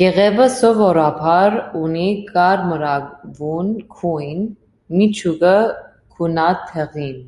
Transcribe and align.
Կեղևը 0.00 0.44
սովորաբար 0.52 1.56
ունի 1.80 2.06
կարմրավուն 2.30 3.68
գույն, 3.98 4.42
միջուկը՝ 5.02 5.52
գունատ 6.18 6.66
դեղին։ 6.74 7.22